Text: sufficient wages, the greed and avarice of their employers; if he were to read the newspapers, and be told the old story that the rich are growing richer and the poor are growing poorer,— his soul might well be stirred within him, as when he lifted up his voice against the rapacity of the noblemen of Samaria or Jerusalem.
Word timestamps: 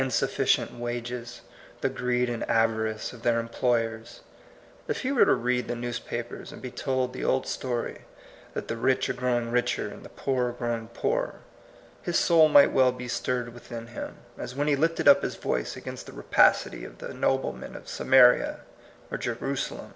sufficient 0.09 0.73
wages, 0.73 1.41
the 1.81 1.89
greed 1.89 2.27
and 2.27 2.43
avarice 2.49 3.13
of 3.13 3.21
their 3.21 3.39
employers; 3.39 4.21
if 4.87 5.01
he 5.03 5.11
were 5.11 5.25
to 5.25 5.35
read 5.35 5.67
the 5.67 5.75
newspapers, 5.75 6.51
and 6.51 6.59
be 6.59 6.71
told 6.71 7.13
the 7.13 7.23
old 7.23 7.45
story 7.45 8.01
that 8.55 8.67
the 8.67 8.75
rich 8.77 9.07
are 9.11 9.13
growing 9.13 9.51
richer 9.51 9.89
and 9.89 10.01
the 10.03 10.09
poor 10.09 10.47
are 10.47 10.51
growing 10.53 10.87
poorer,— 10.87 11.41
his 12.01 12.17
soul 12.17 12.49
might 12.49 12.71
well 12.71 12.91
be 12.91 13.07
stirred 13.07 13.53
within 13.53 13.85
him, 13.93 14.15
as 14.39 14.55
when 14.55 14.67
he 14.67 14.75
lifted 14.75 15.07
up 15.07 15.21
his 15.21 15.35
voice 15.35 15.77
against 15.77 16.07
the 16.07 16.13
rapacity 16.13 16.83
of 16.83 16.97
the 16.97 17.13
noblemen 17.13 17.75
of 17.75 17.87
Samaria 17.87 18.61
or 19.11 19.19
Jerusalem. 19.19 19.89